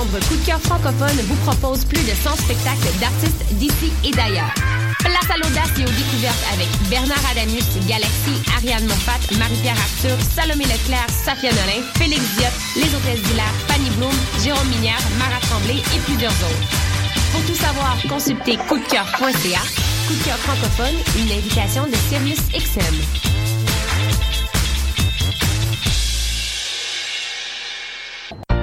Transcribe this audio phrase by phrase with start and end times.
[0.00, 4.52] Novembre, Coup de cœur francophone vous propose plus de 100 spectacles d'artistes d'ici et d'ailleurs.
[5.00, 10.64] Place à l'audace et aux découvertes avec Bernard Adamus, Galaxy, Ariane Moffat, Marie-Pierre Arthur, Salomé
[10.64, 16.00] Leclerc, Safia Nolin, Félix Diop, Les Hôtesses d'Hilaire, Fanny Bloom, Jérôme Minière, Marat Tremblay et
[16.04, 16.68] plusieurs autres.
[17.32, 19.62] Pour tout savoir, consultez coupdecoeur.ca.
[20.06, 23.30] Coup de cœur francophone, une invitation de Sirius XM.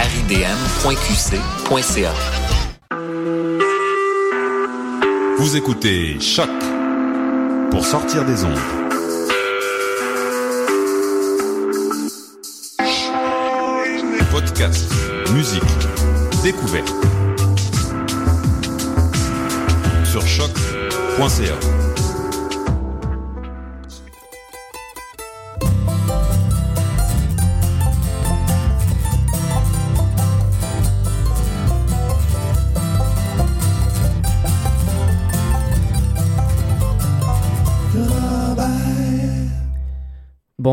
[0.00, 1.42] aridm.qc.ca
[5.38, 6.48] Vous écoutez Choc
[7.70, 8.58] pour sortir des ondes.
[14.30, 14.90] Podcast,
[15.34, 15.62] musique,
[16.42, 16.94] découverte.
[20.04, 21.79] Sur choc.ca.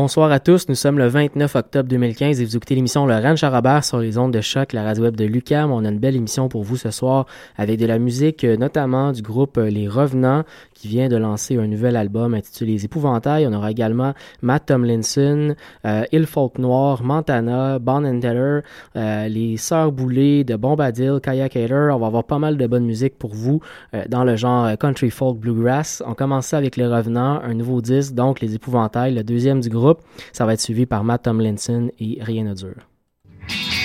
[0.08, 3.40] Bonsoir à tous, nous sommes le 29 octobre 2015 et vous écoutez l'émission Le Ranch
[3.40, 5.70] Charabert sur les ondes de choc, la radio web de Lucam.
[5.70, 7.26] On a une belle émission pour vous ce soir
[7.58, 10.44] avec de la musique notamment du groupe Les Revenants
[10.78, 13.46] qui vient de lancer un nouvel album intitulé Les Épouvantails.
[13.46, 18.60] On aura également Matt Tomlinson, euh, Il Folk Noir, Montana, Bon Teller,
[18.94, 21.88] euh, les Sœurs Boulées de Bombadil, Kayak Hater.
[21.92, 23.60] On va avoir pas mal de bonne musique pour vous
[23.94, 26.02] euh, dans le genre euh, country folk bluegrass.
[26.06, 30.00] On commence avec Les Revenants, un nouveau disque, donc Les Épouvantails, le deuxième du groupe.
[30.32, 33.77] Ça va être suivi par Matt Tomlinson et Rien ne dure.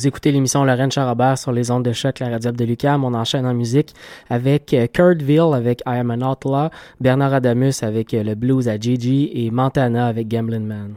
[0.00, 3.04] Vous écoutez l'émission Lorraine Charabert sur les ondes de choc, la radio de Lucam.
[3.04, 3.94] On enchaîne en musique
[4.30, 8.78] avec euh, Kurtville avec I Am an Outlaw, Bernard Adamus avec euh, le blues à
[8.78, 10.94] Gigi et Montana avec Gambling Man.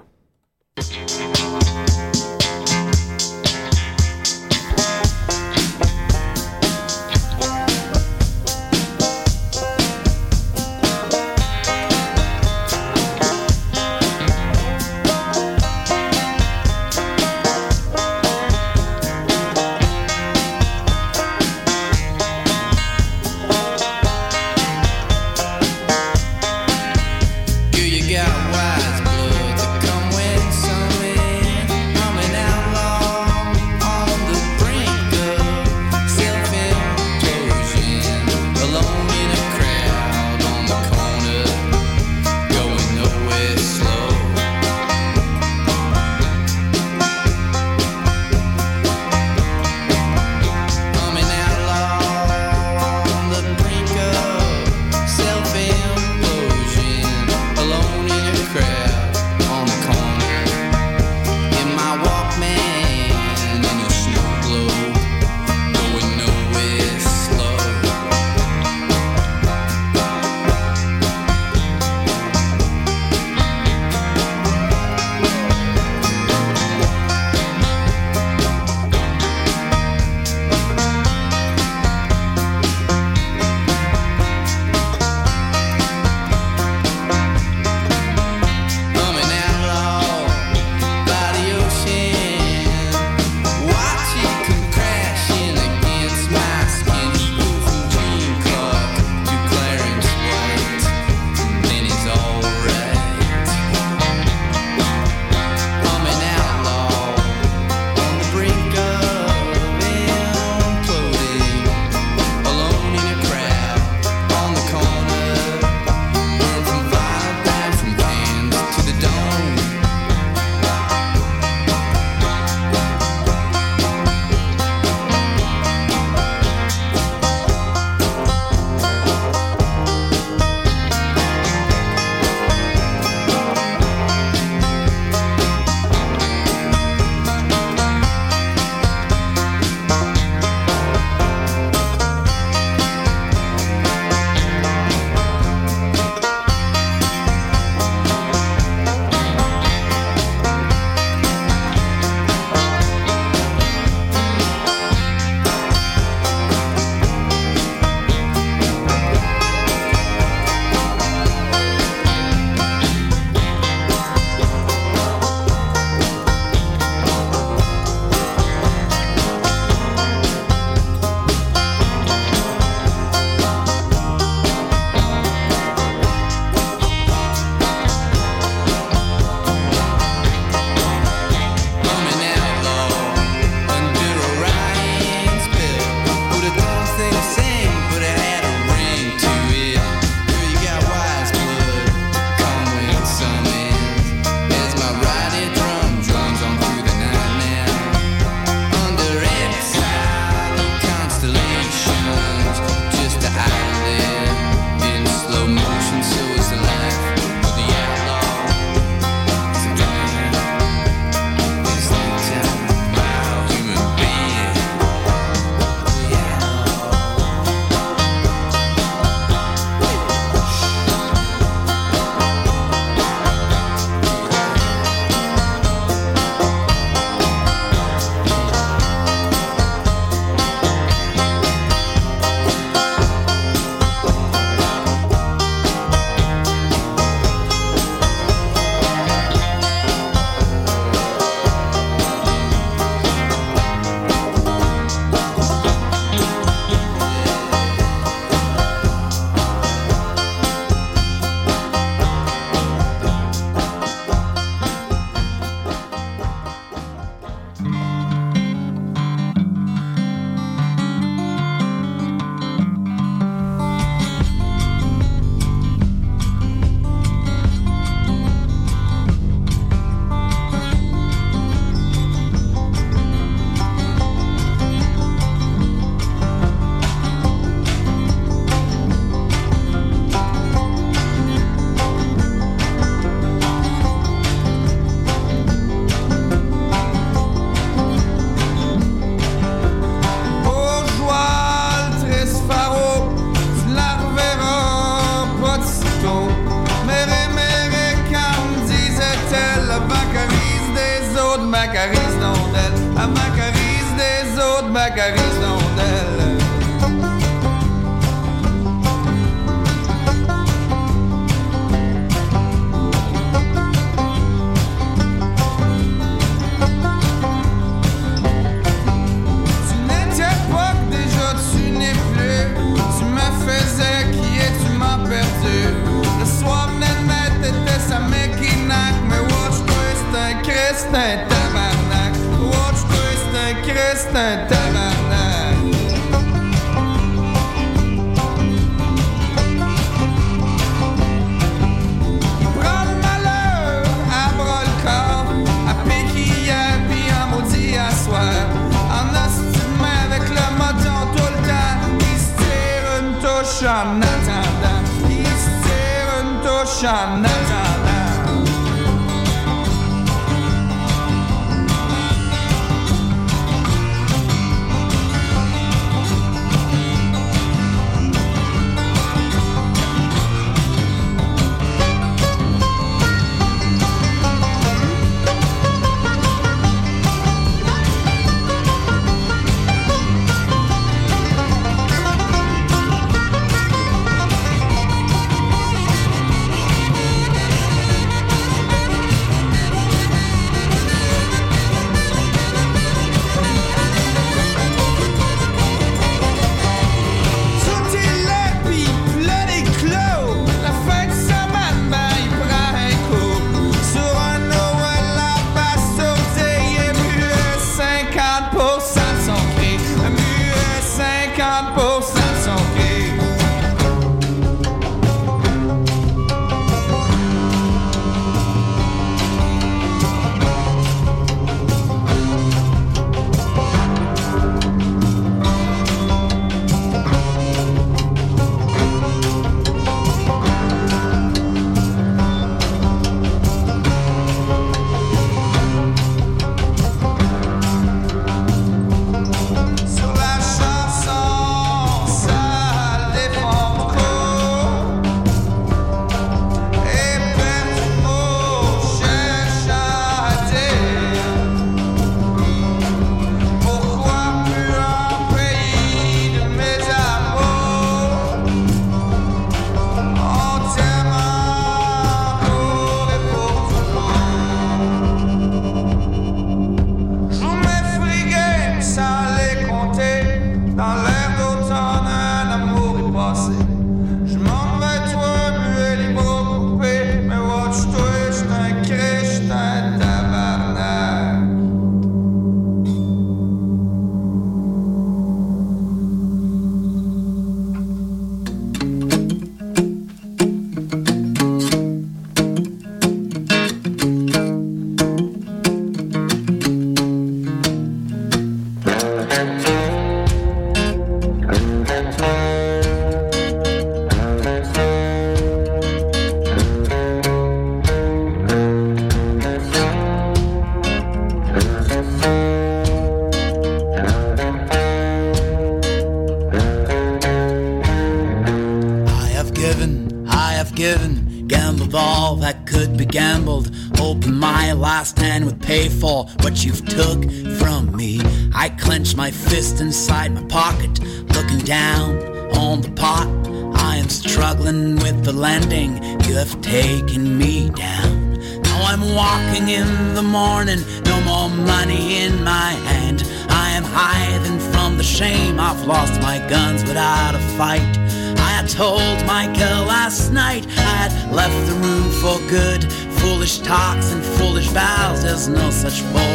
[553.74, 556.33] cocks and foolish vows, there's no such boy.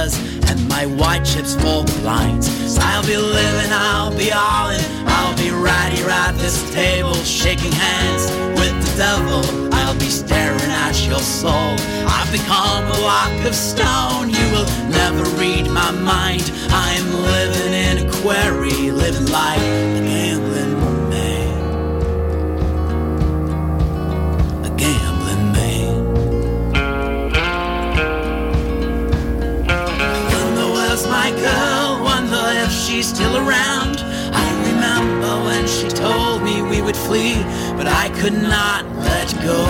[0.00, 0.16] colors
[0.50, 2.44] and my white chips fall blind.
[2.80, 7.72] I'll be living, I'll be all in, I'll be right here at this table, shaking
[7.72, 9.74] hands with the devil.
[9.74, 11.74] I'll be staring at your soul.
[12.16, 14.30] I've become a rock of stone.
[14.30, 16.50] You will never read my mind.
[16.70, 20.49] I'm living in a quarry, living like a.
[32.70, 33.98] if she's still around.
[34.32, 37.34] I remember when she told me we would flee,
[37.76, 39.60] but I could not let go.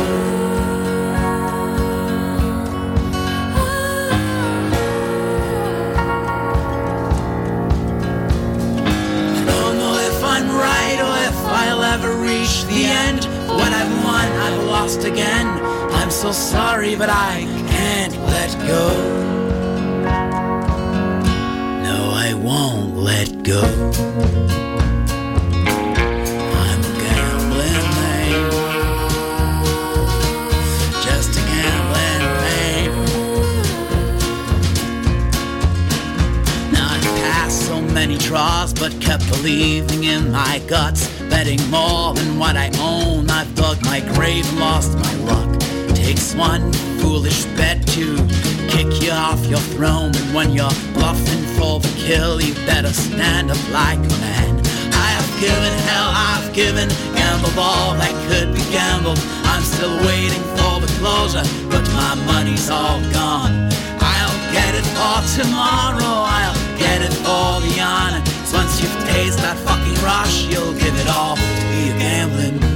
[9.35, 13.25] I don't know if I'm right or if I'll ever reach the end.
[13.49, 15.47] What I've won, I've lost again.
[15.99, 18.85] I'm so sorry, but I can't let go.
[21.83, 23.63] No, I won't let go.
[23.63, 23.67] I'm
[26.81, 28.51] a gambling man.
[31.03, 32.91] Just a gambling man.
[36.73, 41.09] Now I've passed so many draws, but kept believing in my guts.
[41.31, 43.31] Betting more than what I own.
[43.31, 45.59] I've dug my grave and lost my luck.
[45.95, 48.17] Takes one foolish bet to
[48.71, 50.15] kick you off your throne.
[50.15, 54.53] And when you're bluffing for the kill, you better stand up like a man.
[54.95, 59.19] I have given hell, I've given, gambled all that could be gambled.
[59.45, 63.69] I'm still waiting for the closure, but my money's all gone.
[64.01, 68.23] I'll get it for tomorrow, I'll get it for the honor.
[68.53, 72.70] once you've tasted that fucking rush, you'll give it all to be a gambling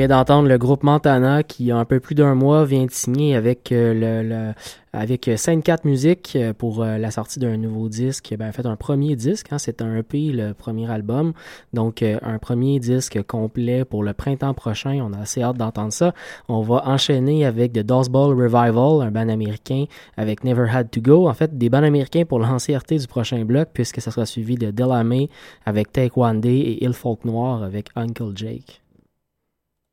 [0.00, 3.34] vient d'entendre le groupe Montana qui, il un peu plus d'un mois, vient de signer
[3.36, 4.52] avec euh, le, le-
[4.94, 8.34] avec Scène 4 Music euh, pour euh, la sortie d'un nouveau disque.
[8.38, 11.34] Ben, en fait, un premier disque, hein, c'est un EP, le premier album.
[11.74, 15.00] Donc, un premier disque complet pour le printemps prochain.
[15.06, 16.14] On a assez hâte d'entendre ça.
[16.48, 19.84] On va enchaîner avec The Dust Ball Revival, un band américain
[20.16, 21.28] avec Never Had To Go.
[21.28, 24.70] En fait, des bands américains pour l'entièreté du prochain bloc, puisque ça sera suivi de
[24.70, 25.28] Delamay
[25.66, 28.80] avec Take One Day et Il Folk Noir avec Uncle Jake.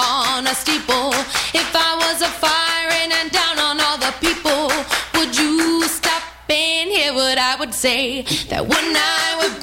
[0.00, 1.12] on a steeple.
[1.54, 4.70] If I was a firing and down on all the people,
[5.14, 8.22] would you stop and hear what I would say?
[8.48, 9.57] That one night would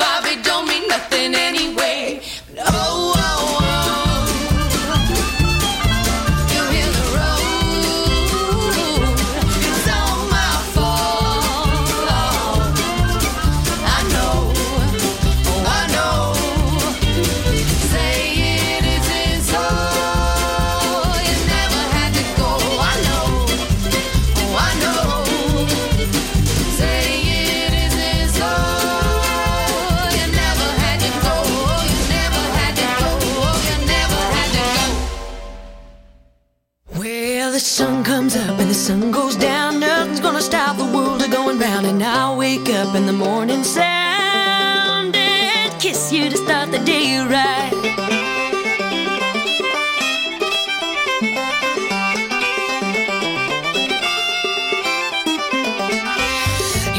[42.96, 47.74] in the morning sound and kiss you to start the day right.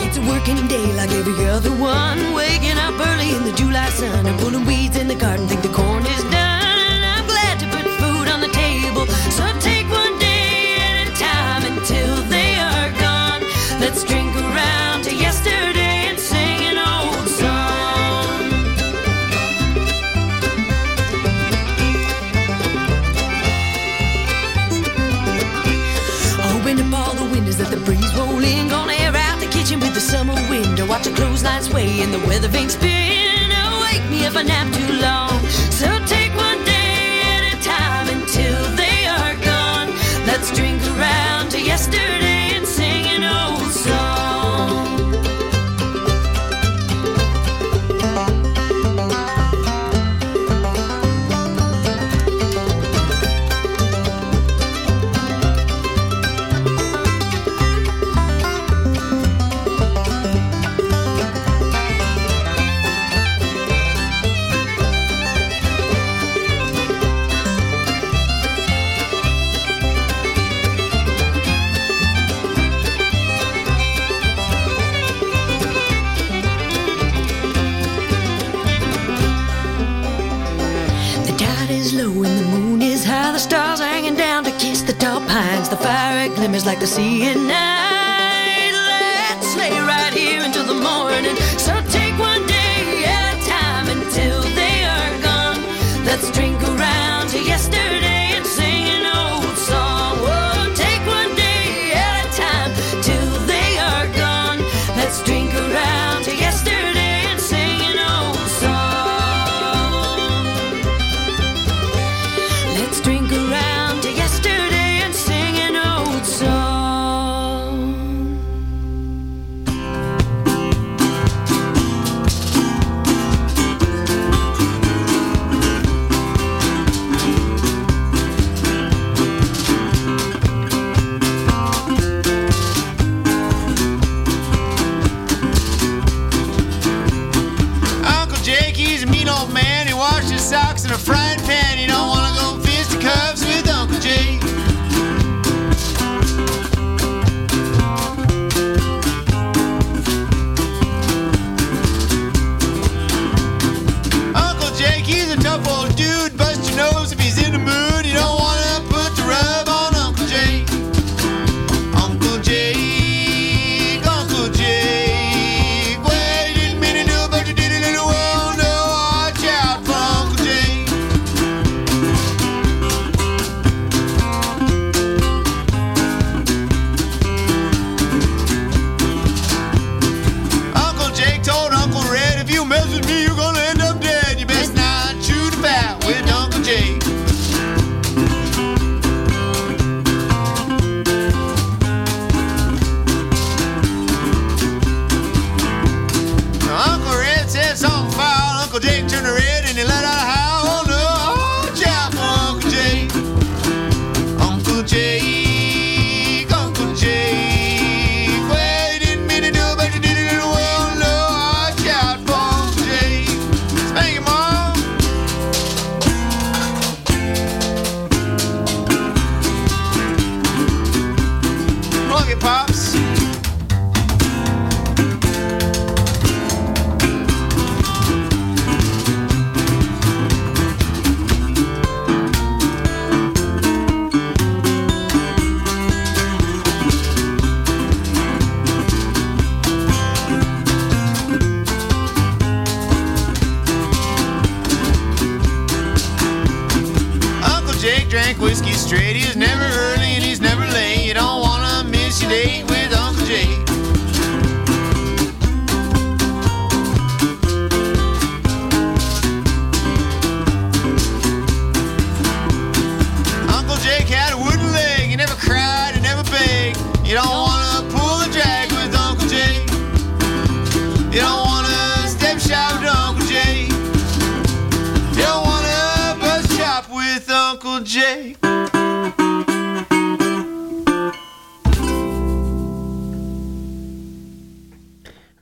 [0.04, 4.26] It's a working day like every other one, waking up early in the July sun
[4.26, 5.95] and pulling weeds in the garden, think the corn
[31.66, 33.50] sway in the weather vane spin.
[33.50, 35.36] Oh, wake me if I nap too long.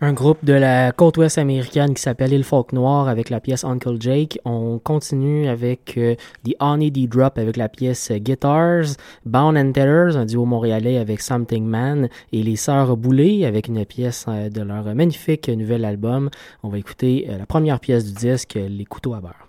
[0.00, 3.64] un groupe de la côte ouest américaine qui s'appelle Il Folk Noir avec la pièce
[3.64, 4.38] Uncle Jake.
[4.44, 6.14] On continue avec euh,
[6.44, 8.84] The Honey D Drop avec la pièce Guitars,
[9.24, 13.84] Bound and Tellers, un duo montréalais avec Something Man et les Sœurs Boulay avec une
[13.86, 16.28] pièce euh, de leur magnifique nouvel album.
[16.62, 19.48] On va écouter euh, la première pièce du disque, Les couteaux à beurre.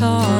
[0.00, 0.39] guitar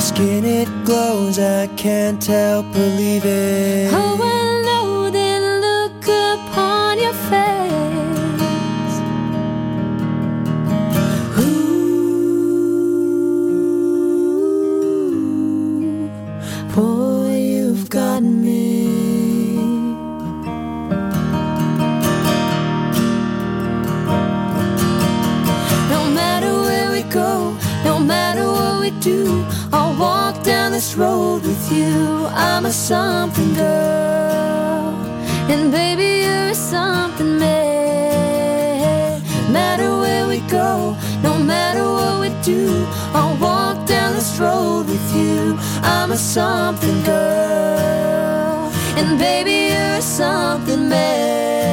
[0.00, 3.88] Skin it glows, I can't help believing.
[3.92, 4.14] Oh,
[30.96, 32.26] road with you.
[32.30, 34.94] I'm a something girl,
[35.50, 39.22] and baby, you're a something man.
[39.22, 44.86] No matter where we go, no matter what we do, I'll walk down this road
[44.86, 45.58] with you.
[45.82, 51.63] I'm a something girl, and baby, you're a something man.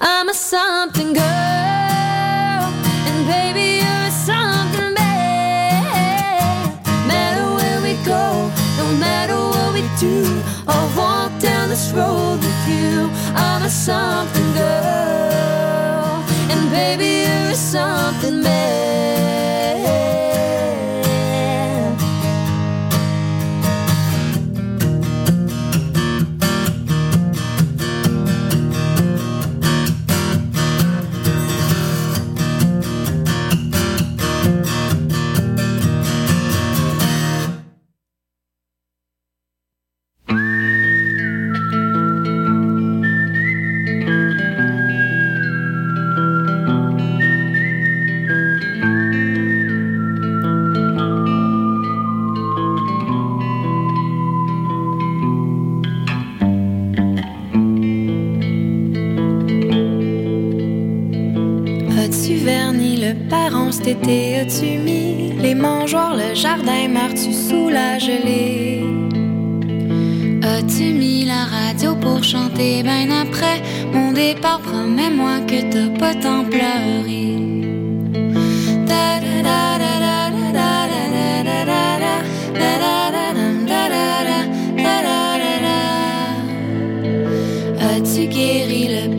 [0.00, 6.78] I'm a something girl, and baby, you're a something man.
[6.86, 12.38] No matter where we go, no matter what we do, I'll walk down this road
[12.38, 13.10] with you.
[13.34, 14.37] I'm a something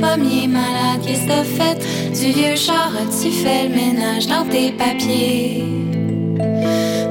[0.09, 1.01] pommier malade?
[1.01, 1.77] Que t'as fait?
[2.19, 5.63] Du vieux char, as-tu fait le ménage dans tes papiers?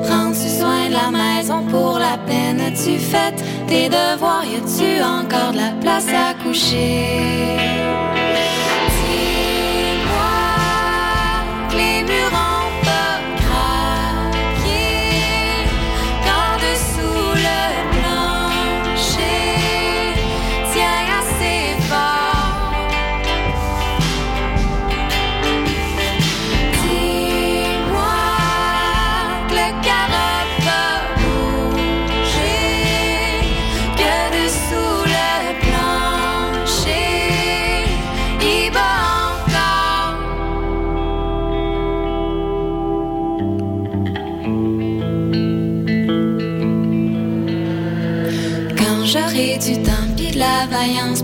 [0.04, 2.60] Prends-tu soin de la maison pour la peine?
[2.60, 3.34] As-tu fait
[3.66, 4.44] tes devoirs?
[4.44, 8.17] Y a-tu encore de la place à coucher?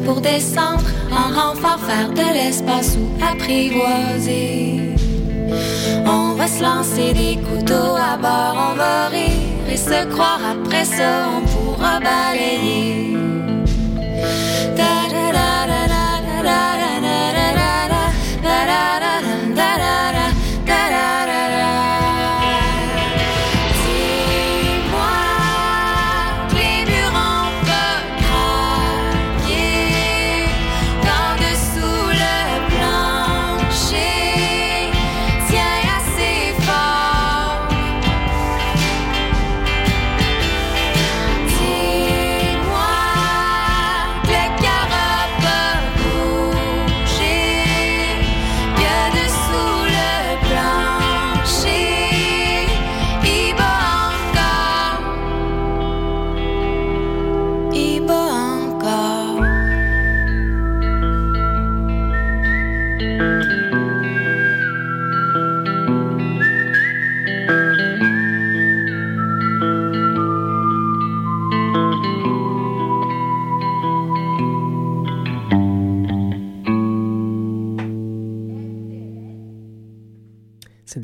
[0.05, 4.94] Pour descendre en renfort faire de l'espace ou apprivoiser.
[6.07, 10.84] On va se lancer des couteaux à bord, on va rire et se croire après
[10.84, 13.03] ça, on pourra balayer.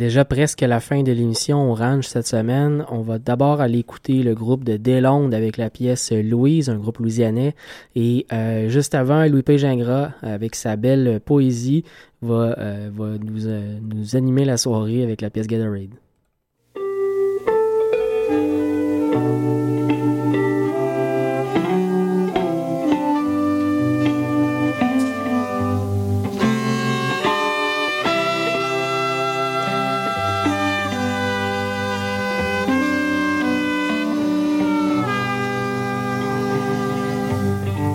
[0.01, 2.86] Déjà presque la fin de l'émission Orange cette semaine.
[2.90, 6.98] On va d'abord aller écouter le groupe de Delonde avec la pièce Louise, un groupe
[6.98, 7.55] louisianais.
[7.94, 9.59] Et euh, juste avant, Louis-P.
[9.59, 11.84] Gingras, avec sa belle poésie,
[12.22, 15.90] va, euh, va nous, euh, nous animer la soirée avec la pièce Gatorade.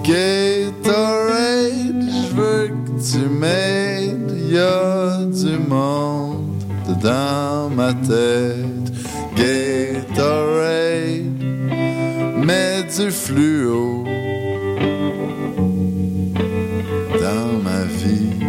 [0.07, 6.61] Gatorade, je que tu m'aides, y a du monde
[7.01, 8.91] dans ma tête.
[9.35, 10.45] Gatorade,
[12.37, 14.05] mets du fluo
[17.19, 18.45] dans ma vie.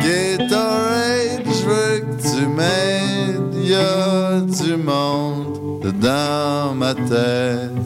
[0.00, 7.84] Gatorade, je veux que tu m'aides, y a du monde dans ma tête.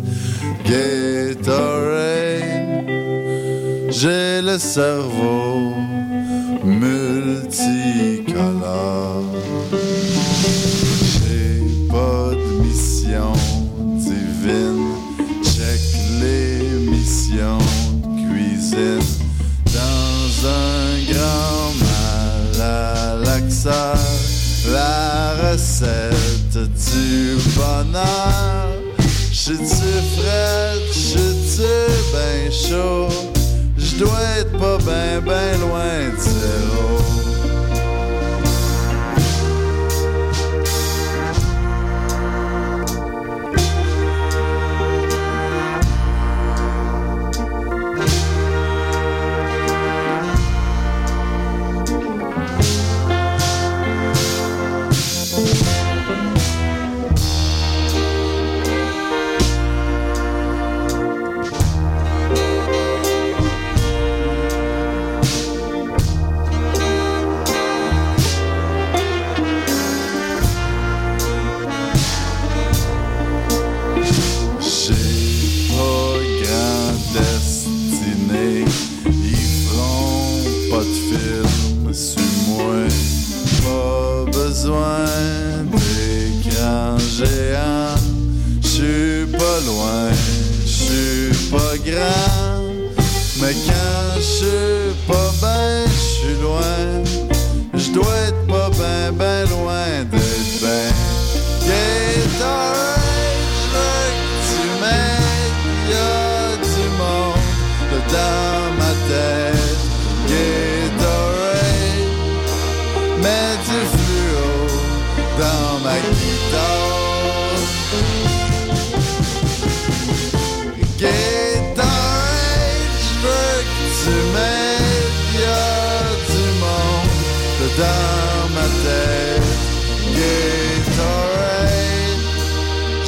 [4.01, 5.75] J'ai le cerveau
[6.63, 7.25] multicolore.
[11.03, 13.33] J'ai pas de mission
[13.97, 14.95] divine.
[15.43, 15.83] Check
[16.21, 16.61] les
[16.93, 17.67] missions
[18.15, 19.09] cuisine.
[19.67, 21.71] Dans un grand
[22.59, 23.99] malaxeur,
[24.73, 24.93] la
[25.43, 28.69] recette du bonheur.
[29.33, 29.88] J'suis-tu
[34.89, 35.88] baby loin.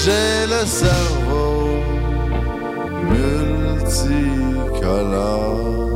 [0.05, 1.83] J'ai le cerveau
[3.11, 5.90] multicolore.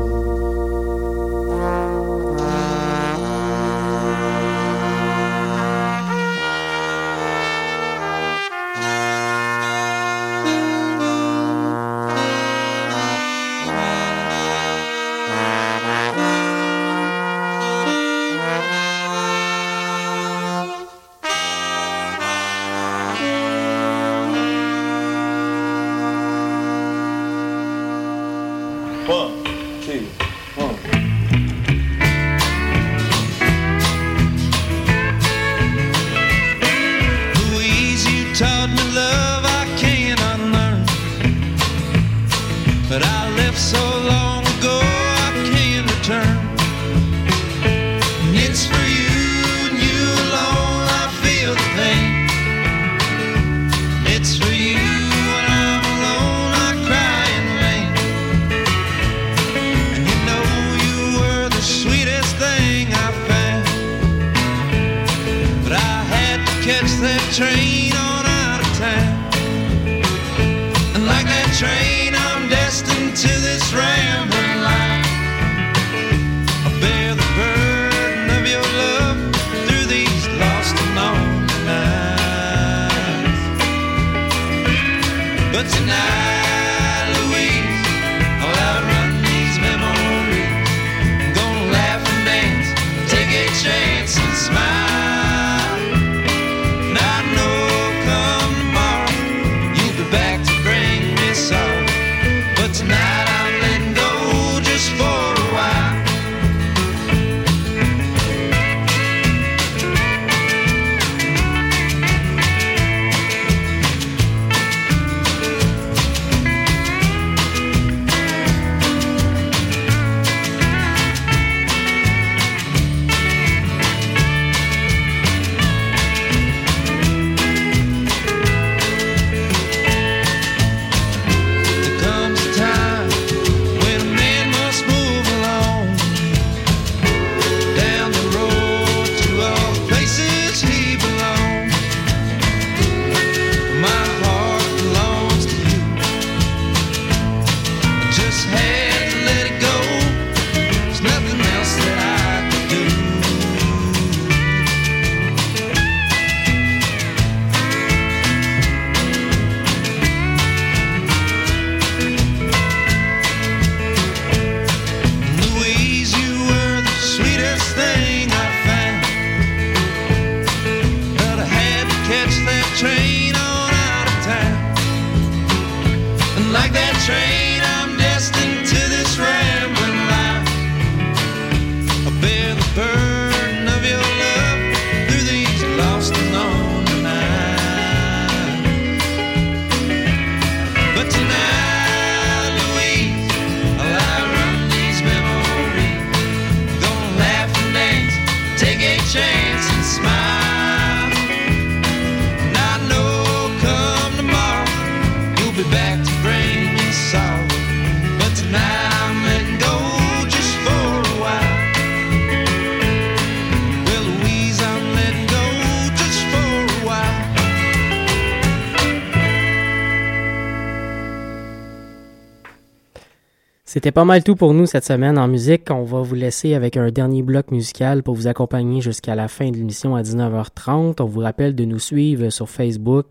[223.75, 225.69] C'était pas mal tout pour nous cette semaine en musique.
[225.69, 229.51] On va vous laisser avec un dernier bloc musical pour vous accompagner jusqu'à la fin
[229.51, 231.03] de l'émission à 19h30.
[231.03, 233.07] On vous rappelle de nous suivre sur Facebook,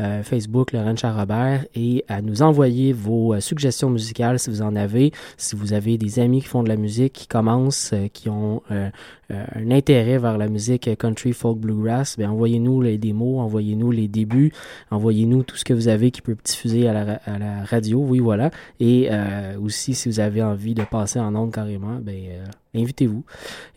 [0.00, 4.74] euh, Facebook Laurent Charrobert et à nous envoyer vos euh, suggestions musicales si vous en
[4.74, 5.12] avez.
[5.36, 8.62] Si vous avez des amis qui font de la musique, qui commencent, euh, qui ont
[8.70, 8.88] euh,
[9.30, 14.08] euh, un intérêt vers la musique country, folk, bluegrass, ben envoyez-nous les démos, envoyez-nous les
[14.08, 14.50] débuts,
[14.90, 18.50] envoyez-nous tout ce que vous avez qui peut diffuser à la, radio, oui voilà.
[18.80, 19.10] Et
[19.60, 22.44] aussi si vous avez envie de passer en ondes carrément, ben euh,
[22.74, 23.24] invitez-vous.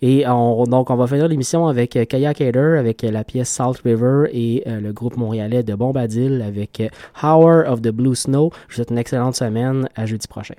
[0.02, 3.50] Et on, donc on va finir l'émission avec euh, Kayak Hater, avec euh, la pièce
[3.50, 6.82] Salt River et le groupe montréalais de Bombadil avec
[7.24, 8.52] Hour of the Blue Snow.
[8.68, 9.88] Je vous souhaite une excellente semaine.
[9.96, 10.56] À jeudi prochain.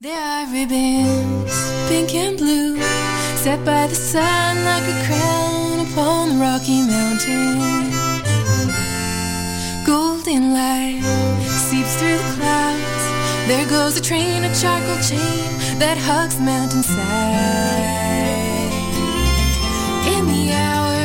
[0.00, 1.50] There are ribbons,
[1.88, 2.76] pink and blue,
[3.36, 7.94] set by the sun like a crown upon the Rocky Mountain.
[9.86, 11.00] Golden light
[11.48, 12.93] seeps through the clouds.
[13.46, 16.96] There goes a train, a charcoal chain that hugs the mountainside.
[20.14, 21.04] In the hour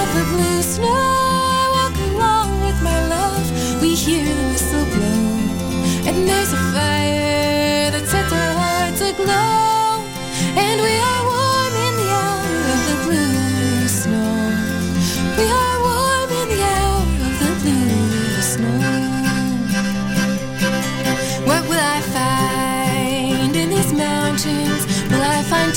[0.00, 3.80] of the blue snow, I walk along with my love.
[3.80, 5.24] We hear the whistle blow,
[6.08, 10.04] and there's a fire that sets our hearts aglow.
[10.54, 11.17] And we are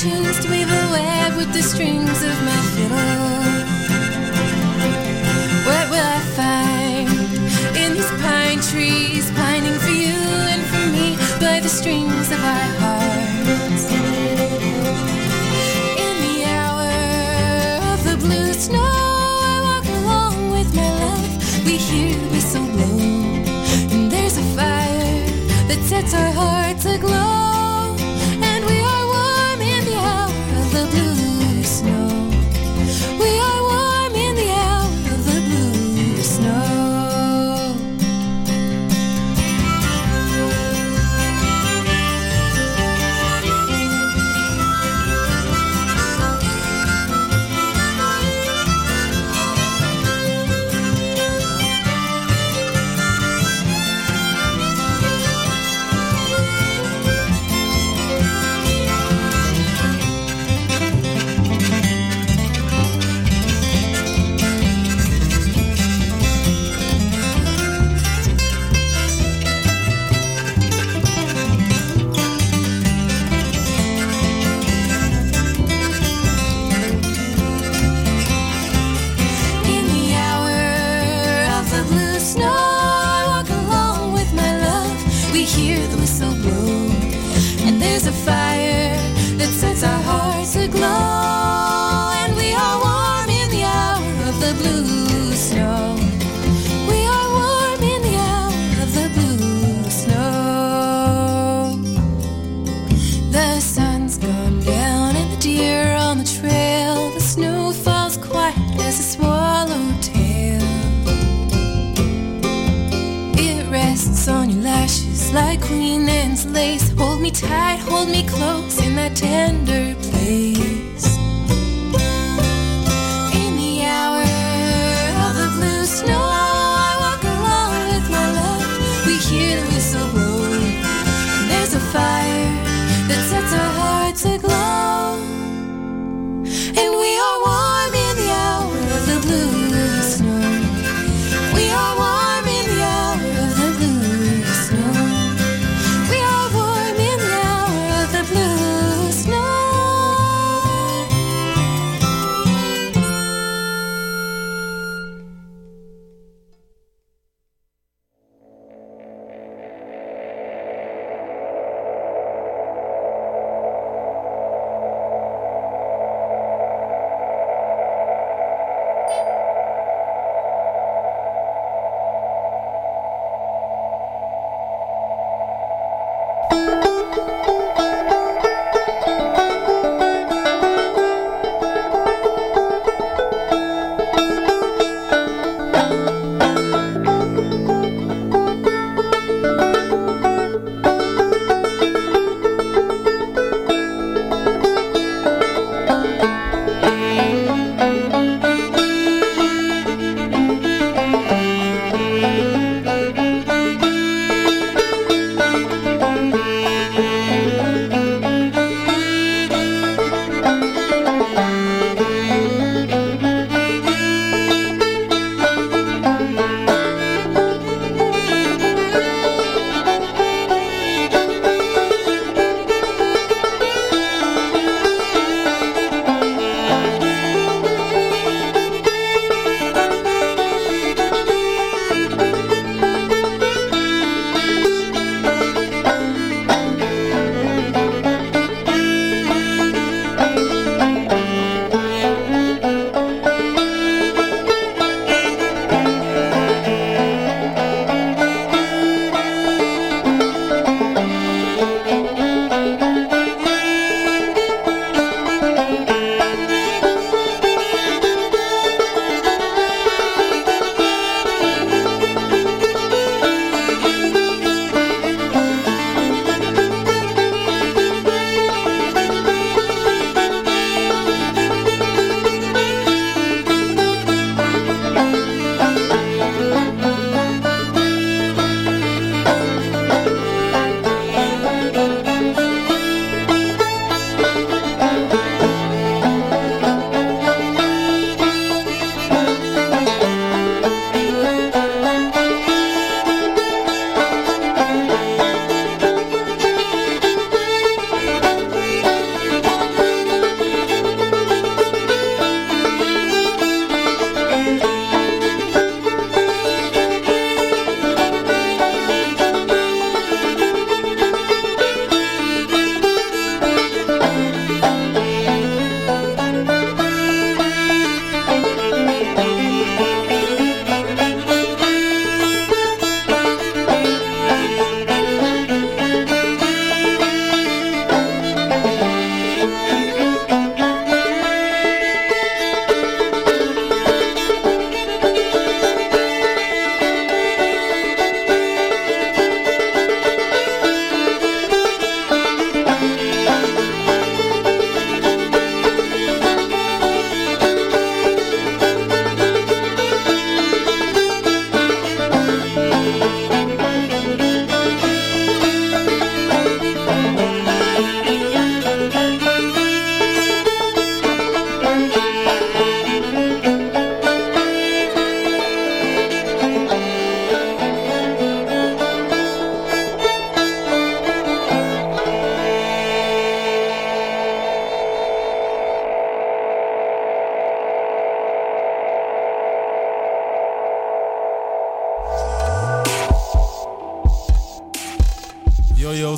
[0.02, 2.98] tunes to weave a web with the strings of my fiddle?
[5.68, 7.08] What will I find
[7.78, 10.18] in these pine trees, pining for you
[10.54, 13.01] and for me by the strings of our hearts?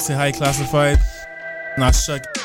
[0.04, 0.99] Yo yo, c'est High Classified.
[1.78, 2.42] Dans Choc.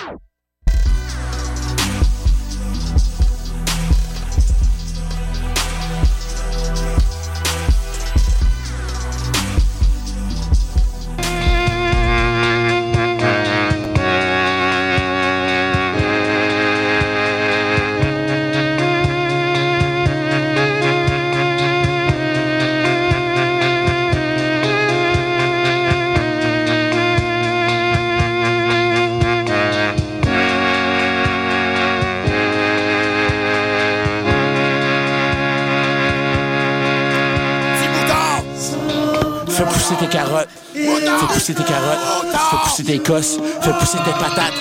[42.97, 43.39] Tes.
[43.61, 44.55] Fais pousser tes patates.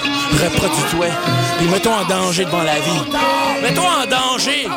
[0.43, 1.07] Reproduis-toi.
[1.57, 3.01] Puis mets-toi en danger devant la vie.
[3.61, 4.67] Mets-toi en danger.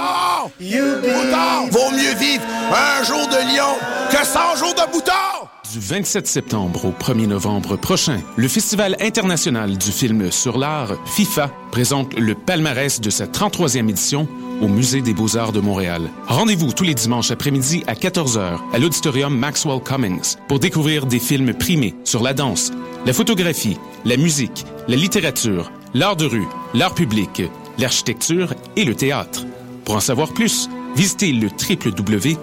[1.70, 3.76] Vaut mieux vivre un jour de lion
[4.10, 5.29] que 100 jours de bouton!
[5.72, 11.48] Du 27 septembre au 1er novembre prochain, le Festival international du film sur l'art, FIFA,
[11.70, 14.26] présente le palmarès de sa 33e édition
[14.60, 16.10] au Musée des beaux-arts de Montréal.
[16.26, 21.54] Rendez-vous tous les dimanches après-midi à 14h à l'auditorium Maxwell Cummings pour découvrir des films
[21.54, 22.72] primés sur la danse,
[23.06, 27.42] la photographie, la musique, la littérature, l'art de rue, l'art public,
[27.78, 29.44] l'architecture et le théâtre.
[29.84, 32.38] Pour en savoir plus, visitez le www.artfifa.ca.